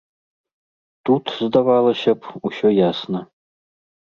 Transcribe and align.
Тут, 1.09 1.25
здавалася 1.45 2.11
б, 2.23 2.43
усё 2.51 2.67
ясна. 2.89 3.19